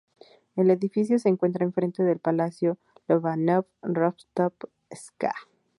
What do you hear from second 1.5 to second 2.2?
enfrente del